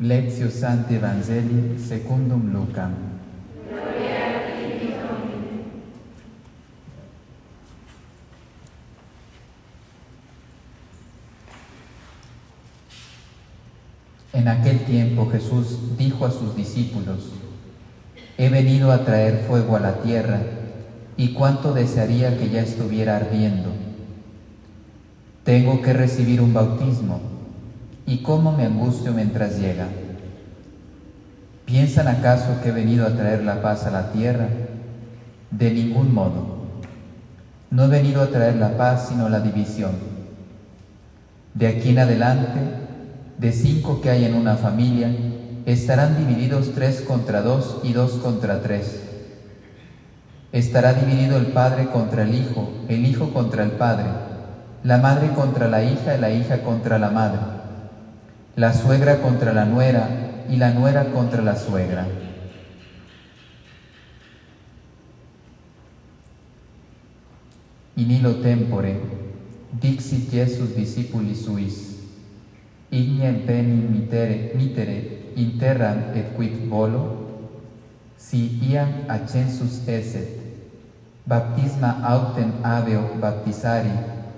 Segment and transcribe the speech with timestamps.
[0.00, 2.92] Lectio Sancti Evangelii secundum Lucam.
[14.32, 17.32] En aquel tiempo Jesús dijo a sus discípulos,
[18.36, 20.40] He venido a traer fuego a la tierra,
[21.16, 23.72] y cuánto desearía que ya estuviera ardiendo.
[25.42, 27.37] Tengo que recibir un bautismo,
[28.08, 29.86] y cómo me angustio mientras llega.
[31.66, 34.48] ¿Piensan acaso que he venido a traer la paz a la tierra?
[35.50, 36.56] De ningún modo.
[37.70, 39.92] No he venido a traer la paz, sino la división.
[41.52, 42.60] De aquí en adelante,
[43.36, 45.14] de cinco que hay en una familia,
[45.66, 49.02] estarán divididos tres contra dos y dos contra tres.
[50.50, 54.06] Estará dividido el padre contra el hijo, el hijo contra el padre,
[54.82, 57.57] la madre contra la hija y la hija contra la madre,
[58.58, 60.08] la suegra contra la nuera
[60.48, 62.04] y la nuera contra la suegra.
[67.94, 68.98] In illo tempore,
[69.70, 72.02] dixit Jesus discipuli suis,
[72.90, 74.98] ignem penim mitere, mitere
[75.36, 77.04] in terram et quid volo,
[78.16, 80.34] si iam accensus eset,
[81.24, 83.94] baptisma autem aveo baptisari,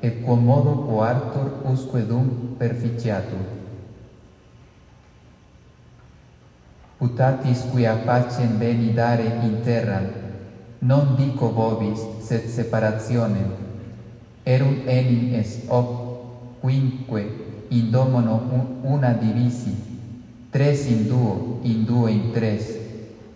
[0.00, 3.63] et quomodo coartur usque dum perficiatur.
[7.04, 10.00] putatis quia pacem beni dare in terra,
[10.78, 13.52] non dico vobis, sed separationem.
[14.42, 17.22] Erum enim est hoc, quinque
[17.68, 18.40] in domono
[18.88, 19.76] una divisi,
[20.48, 22.72] tres in duo, in duo in tres,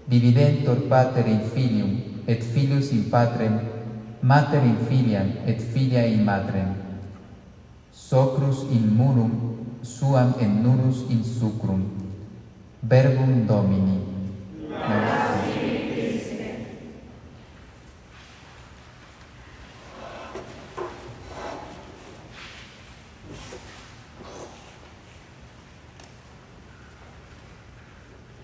[0.06, 3.60] dividentor pater in filium, et filius in patrem,
[4.20, 6.72] mater in filiam, et filia in matrem.
[7.92, 9.32] Socrus in munum,
[9.82, 12.07] suam et nurus in sucrum.
[12.82, 14.04] Verbum Domini.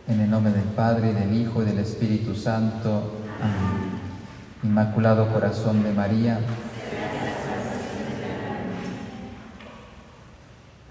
[0.06, 3.14] En el nombre del Padre, y del Hijo, y del Espíritu Santo.
[3.40, 4.00] Amén.
[4.62, 6.40] Inmaculado Corazón de María.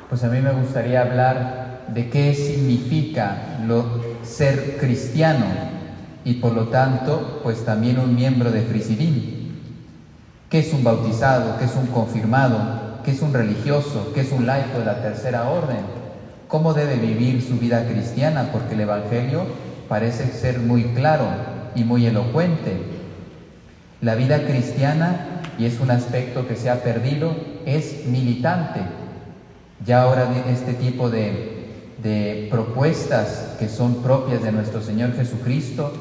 [0.09, 1.62] Pues a mí me gustaría hablar
[1.93, 3.85] de qué significa lo,
[4.23, 5.45] ser cristiano
[6.25, 9.43] y por lo tanto, pues también un miembro de Frisidín.
[10.49, 11.57] ¿Qué es un bautizado?
[11.57, 13.01] ¿Qué es un confirmado?
[13.03, 14.11] ¿Qué es un religioso?
[14.13, 15.79] ¿Qué es un laico de la tercera orden?
[16.47, 18.49] ¿Cómo debe vivir su vida cristiana?
[18.51, 19.45] Porque el Evangelio
[19.89, 21.25] parece ser muy claro
[21.75, 22.77] y muy elocuente.
[24.01, 28.81] La vida cristiana, y es un aspecto que se ha perdido, es militante.
[29.85, 31.62] Ya ahora este tipo de,
[32.01, 35.93] de propuestas que son propias de nuestro Señor Jesucristo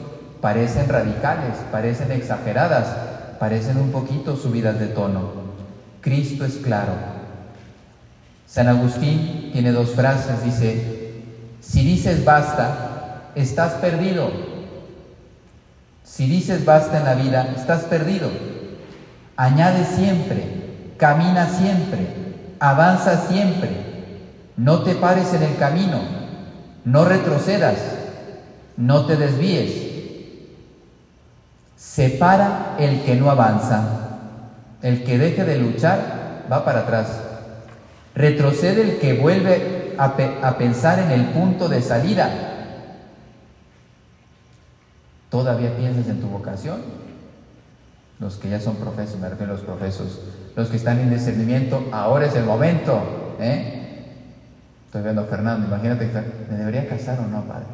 [0.42, 2.88] parecen radicales, parecen exageradas,
[3.38, 5.30] parecen un poquito subidas de tono.
[6.02, 6.92] Cristo es claro.
[8.46, 11.22] San Agustín tiene dos frases, dice,
[11.60, 14.30] si dices basta, estás perdido.
[16.04, 18.28] Si dices basta en la vida, estás perdido.
[19.36, 20.44] Añade siempre,
[20.98, 22.06] camina siempre,
[22.58, 23.91] avanza siempre.
[24.56, 25.98] No te pares en el camino,
[26.84, 27.78] no retrocedas,
[28.76, 29.90] no te desvíes.
[31.76, 33.98] Separa el que no avanza.
[34.82, 37.20] El que deje de luchar va para atrás.
[38.14, 42.30] Retrocede el que vuelve a, pe a pensar en el punto de salida.
[45.30, 46.82] ¿Todavía piensas en tu vocación?
[48.18, 50.20] Los que ya son profesos, me refiero a los profesos.
[50.54, 53.36] Los que están en discernimiento, ahora es el momento.
[53.40, 53.81] ¿eh?
[54.92, 56.06] Estoy viendo a Fernando, imagínate,
[56.50, 57.64] ¿me debería casar o no, padre?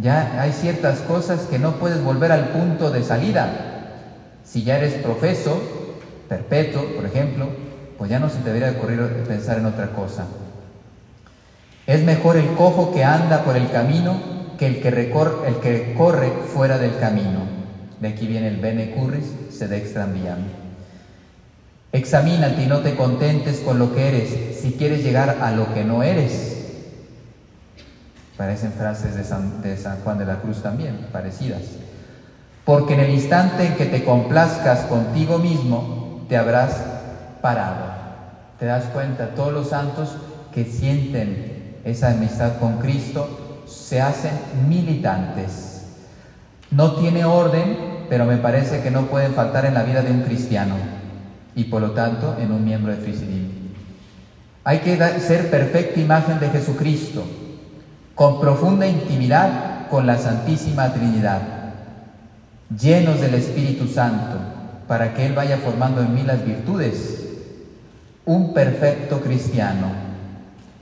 [0.00, 3.52] Ya hay ciertas cosas que no puedes volver al punto de salida.
[4.42, 5.62] Si ya eres profeso,
[6.28, 7.46] perpetuo, por ejemplo,
[7.96, 10.24] pues ya no se te debería ocurrir pensar en otra cosa.
[11.86, 14.16] Es mejor el cojo que anda por el camino
[14.58, 17.42] que el que, el que corre fuera del camino.
[18.00, 20.63] De aquí viene el bene curris, sed extra viam.
[21.94, 25.84] Examínate y no te contentes con lo que eres si quieres llegar a lo que
[25.84, 26.56] no eres.
[28.36, 31.60] Parecen frases de San, de San Juan de la Cruz también, parecidas.
[32.64, 36.82] Porque en el instante en que te complazcas contigo mismo, te habrás
[37.40, 37.84] parado.
[38.58, 40.16] Te das cuenta, todos los santos
[40.52, 44.32] que sienten esa amistad con Cristo se hacen
[44.68, 45.84] militantes.
[46.72, 50.22] No tiene orden, pero me parece que no pueden faltar en la vida de un
[50.22, 51.03] cristiano
[51.54, 53.48] y por lo tanto en un miembro de Frisidim.
[54.64, 57.24] Hay que ser perfecta imagen de Jesucristo,
[58.14, 61.40] con profunda intimidad con la Santísima Trinidad,
[62.76, 64.38] llenos del Espíritu Santo,
[64.88, 67.20] para que Él vaya formando en mí las virtudes.
[68.24, 69.92] Un perfecto cristiano.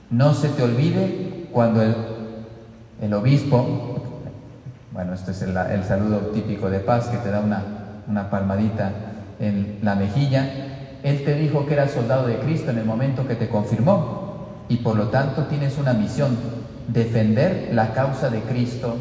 [0.09, 1.95] No se te olvide cuando el,
[3.01, 4.01] el obispo,
[4.93, 7.63] bueno, esto es el, el, saludo típico de paz que te da una,
[8.07, 8.91] una palmadita
[9.39, 10.49] en la mejilla,
[11.03, 14.77] Él te dijo que eras soldado de Cristo en el momento que te confirmó y
[14.77, 16.37] por lo tanto tienes una misión,
[16.87, 18.95] defender la causa de Cristo,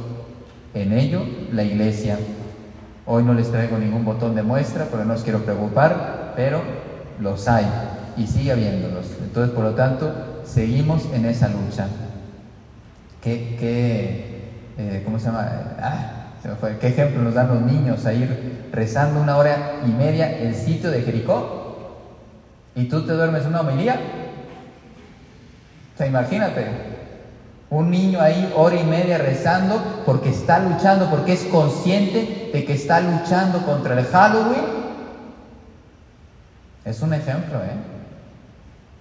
[0.75, 2.19] en ello la iglesia.
[3.07, 6.61] Hoy no les traigo ningún botón de muestra porque no os quiero preocupar, pero
[7.21, 7.67] los hay
[8.17, 9.07] y sigue habiéndolos.
[9.23, 11.89] Entonces, por lo tanto, seguimos en esa lucha.
[13.21, 14.33] ¿Qué, qué
[14.79, 15.49] eh, ¿cómo se llama?
[15.81, 16.22] Ah,
[16.81, 20.91] ¿Qué ejemplo nos dan los niños a ir rezando una hora y media el sitio
[20.91, 21.99] de Jericó?
[22.75, 24.01] ¿Y tú te duermes una homilía?
[25.95, 26.67] O sea, imagínate,
[27.71, 32.73] un niño ahí hora y media rezando porque está luchando, porque es consciente de que
[32.73, 34.83] está luchando contra el Halloween.
[36.85, 37.93] Es un ejemplo, ¿eh?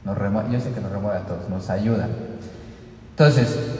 [0.03, 0.17] Nos
[0.51, 2.07] yo sé que nos remueve a todos, nos ayuda.
[3.11, 3.70] Entonces,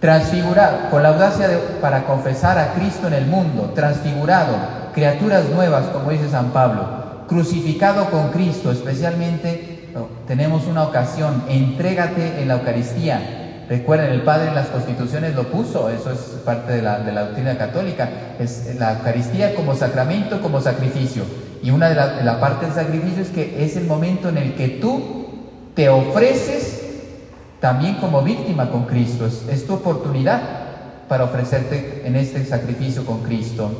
[0.00, 1.48] transfigurado, con la audacia
[1.80, 4.56] para confesar a Cristo en el mundo, transfigurado,
[4.94, 12.40] criaturas nuevas, como dice San Pablo, crucificado con Cristo, especialmente oh, tenemos una ocasión, entrégate
[12.40, 13.36] en la Eucaristía.
[13.68, 17.26] Recuerden, el Padre en las constituciones lo puso, eso es parte de la, de la
[17.26, 18.08] doctrina católica,
[18.40, 21.22] es la Eucaristía como sacramento, como sacrificio.
[21.62, 24.38] Y una de las de la parte del sacrificio es que es el momento en
[24.38, 25.26] el que tú
[25.74, 26.69] te ofreces
[27.60, 29.26] también como víctima con Cristo.
[29.26, 30.40] Es, tu oportunidad
[31.08, 33.70] para ofrecerte en este sacrificio con Cristo.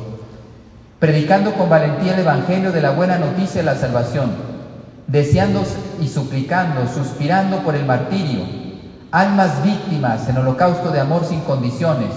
[0.99, 4.31] Predicando con valentía el Evangelio de la buena noticia de la salvación,
[5.07, 5.63] deseando
[5.99, 8.41] y suplicando, suspirando por el martirio,
[9.11, 12.11] almas víctimas en holocausto de amor sin condiciones,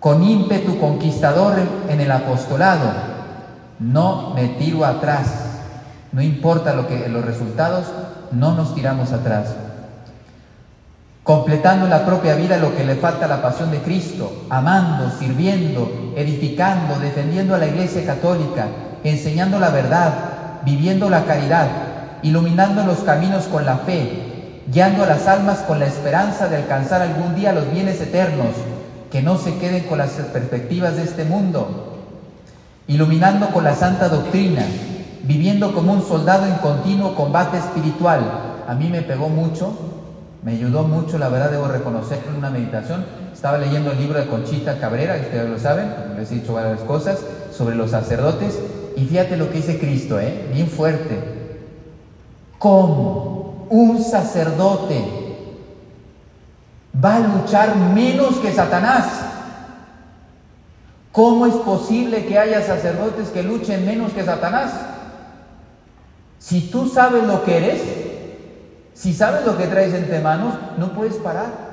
[0.00, 1.54] con ímpetu conquistador
[1.88, 2.92] en el apostolado,
[3.78, 5.28] no me tiro atrás,
[6.12, 7.86] no importa lo que los resultados,
[8.32, 9.54] no nos tiramos atrás
[11.28, 16.14] completando la propia vida lo que le falta a la pasión de Cristo, amando, sirviendo,
[16.16, 18.66] edificando, defendiendo a la Iglesia Católica,
[19.04, 20.10] enseñando la verdad,
[20.64, 21.68] viviendo la caridad,
[22.22, 27.02] iluminando los caminos con la fe, guiando a las almas con la esperanza de alcanzar
[27.02, 28.54] algún día los bienes eternos,
[29.10, 31.98] que no se queden con las perspectivas de este mundo,
[32.86, 34.64] iluminando con la santa doctrina,
[35.24, 38.22] viviendo como un soldado en continuo combate espiritual.
[38.66, 39.87] A mí me pegó mucho
[40.42, 43.04] me ayudó mucho, la verdad, debo reconocer en una meditación.
[43.32, 47.18] Estaba leyendo el libro de Conchita Cabrera, ustedes lo saben, les he dicho varias cosas,
[47.52, 48.58] sobre los sacerdotes.
[48.96, 50.48] Y fíjate lo que dice Cristo, ¿eh?
[50.52, 51.18] bien fuerte.
[52.58, 55.04] ¿Cómo un sacerdote
[57.04, 59.06] va a luchar menos que Satanás?
[61.12, 64.72] ¿Cómo es posible que haya sacerdotes que luchen menos que Satanás?
[66.38, 67.82] Si tú sabes lo que eres,
[68.98, 71.68] si sabes lo que traes entre manos, no puedes parar.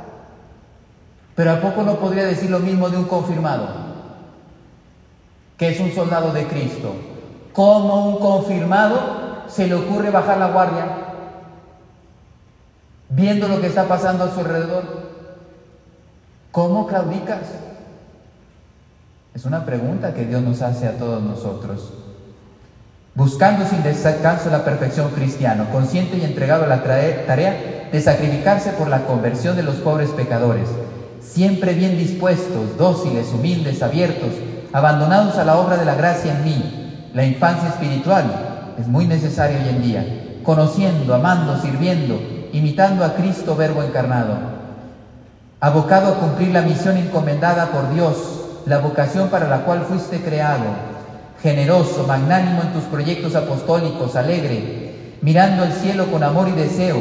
[1.34, 3.68] Pero ¿a poco no podría decir lo mismo de un confirmado?
[5.58, 6.94] Que es un soldado de Cristo.
[7.52, 9.00] ¿Cómo un confirmado
[9.48, 10.86] se le ocurre bajar la guardia?
[13.10, 14.84] Viendo lo que está pasando a su alrededor.
[16.52, 17.42] ¿Cómo claudicas?
[19.34, 22.05] Es una pregunta que Dios nos hace a todos nosotros
[23.16, 28.90] buscando sin descanso la perfección cristiana, consciente y entregado a la tarea de sacrificarse por
[28.90, 30.68] la conversión de los pobres pecadores,
[31.22, 34.32] siempre bien dispuestos, dóciles, humildes, abiertos,
[34.74, 37.10] abandonados a la obra de la gracia en mí.
[37.14, 42.20] La infancia espiritual es muy necesaria hoy en día, conociendo, amando, sirviendo,
[42.52, 44.38] imitando a Cristo Verbo encarnado,
[45.62, 48.18] abocado a cumplir la misión encomendada por Dios,
[48.66, 50.95] la vocación para la cual fuiste creado,
[51.46, 56.98] generoso, magnánimo en tus proyectos apostólicos, alegre, mirando el cielo con amor y deseo,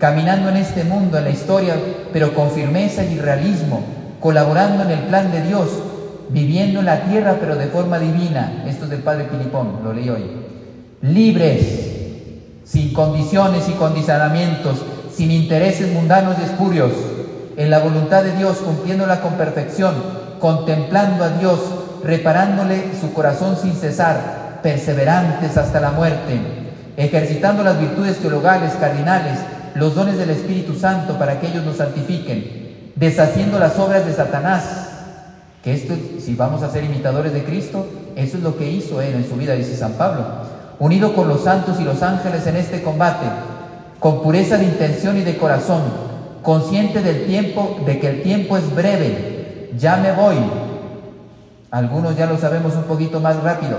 [0.00, 1.76] caminando en este mundo, en la historia,
[2.12, 3.84] pero con firmeza y realismo,
[4.18, 5.68] colaborando en el plan de Dios,
[6.30, 8.64] viviendo en la tierra, pero de forma divina.
[8.66, 10.24] Esto es del Padre Pilipón, lo leí hoy.
[11.02, 11.60] Libres,
[12.64, 14.82] sin condiciones y condicionamientos,
[15.14, 16.90] sin intereses mundanos y espurios,
[17.56, 19.94] en la voluntad de Dios, cumpliéndola con perfección,
[20.40, 21.60] contemplando a Dios,
[22.04, 26.38] reparándole su corazón sin cesar, perseverantes hasta la muerte,
[26.96, 29.38] ejercitando las virtudes teologales, cardinales,
[29.74, 34.62] los dones del Espíritu Santo para que ellos nos santifiquen, deshaciendo las obras de Satanás.
[35.62, 39.14] Que esto, si vamos a ser imitadores de Cristo, eso es lo que hizo Él
[39.14, 40.24] en su vida, dice San Pablo.
[40.78, 43.26] Unido con los santos y los ángeles en este combate,
[43.98, 45.82] con pureza de intención y de corazón,
[46.42, 50.36] consciente del tiempo, de que el tiempo es breve, ya me voy.
[51.74, 53.78] Algunos ya lo sabemos un poquito más rápido.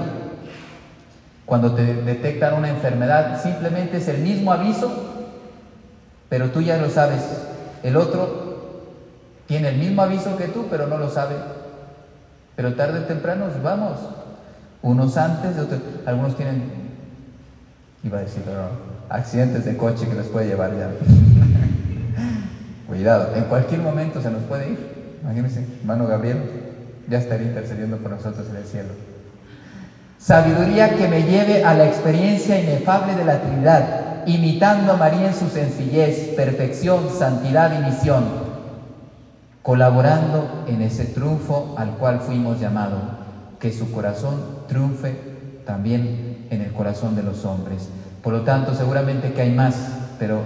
[1.46, 4.92] Cuando te detectan una enfermedad, simplemente es el mismo aviso,
[6.28, 7.22] pero tú ya lo sabes.
[7.84, 8.82] El otro
[9.48, 11.36] tiene el mismo aviso que tú, pero no lo sabe.
[12.58, 13.98] Pero tarde o temprano vamos.
[14.82, 16.64] Unos antes, otros, algunos tienen,
[18.04, 18.44] iba a decir,
[19.08, 20.90] accidentes de coche que les puede llevar ya.
[22.90, 25.18] Cuidado, en cualquier momento se nos puede ir.
[25.24, 26.65] Imagínense, hermano Gabriel
[27.10, 28.90] ya estaría intercediendo por nosotros en el cielo.
[30.18, 35.36] Sabiduría que me lleve a la experiencia inefable de la Trinidad, imitando a María en
[35.36, 38.24] su sencillez, perfección, santidad y misión,
[39.62, 43.02] colaborando en ese triunfo al cual fuimos llamados,
[43.60, 45.16] que su corazón triunfe
[45.66, 47.90] también en el corazón de los hombres.
[48.24, 49.76] Por lo tanto, seguramente que hay más,
[50.18, 50.42] pero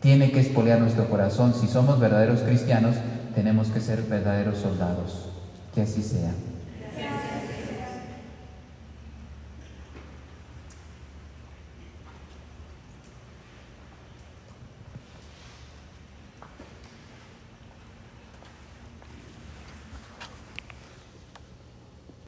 [0.00, 1.52] tiene que espolear nuestro corazón.
[1.54, 2.96] Si somos verdaderos cristianos,
[3.34, 5.33] tenemos que ser verdaderos soldados.
[5.74, 6.32] Que así sea.